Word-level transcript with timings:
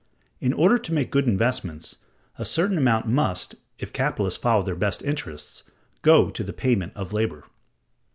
In 0.39 0.51
order 0.51 0.79
to 0.79 0.93
make 0.93 1.11
good 1.11 1.27
investments, 1.27 1.97
a 2.39 2.43
certain 2.43 2.75
amount 2.79 3.05
must, 3.05 3.53
if 3.77 3.93
capitalists 3.93 4.39
follow 4.39 4.63
their 4.63 4.73
best 4.73 5.03
interests, 5.03 5.61
go 6.01 6.31
to 6.31 6.43
the 6.43 6.51
payment 6.53 6.93
of 6.95 7.13
labor. 7.13 7.43